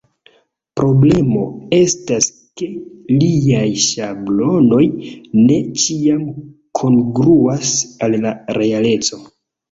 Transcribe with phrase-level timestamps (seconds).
[0.79, 1.41] Problemo
[1.79, 2.27] estas
[2.61, 2.69] ke
[3.23, 4.79] liaj ŝablonoj
[5.41, 6.23] ne ĉiam
[6.81, 7.75] kongruas
[8.07, 9.21] al la realeco.